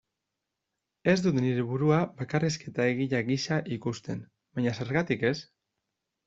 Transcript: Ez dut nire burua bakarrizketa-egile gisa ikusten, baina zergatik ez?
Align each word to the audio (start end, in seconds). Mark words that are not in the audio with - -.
Ez 1.11 1.13
dut 1.25 1.35
nire 1.43 1.65
burua 1.71 1.99
bakarrizketa-egile 2.21 3.21
gisa 3.29 3.61
ikusten, 3.77 4.25
baina 4.57 4.75
zergatik 4.81 5.29
ez? 5.33 5.37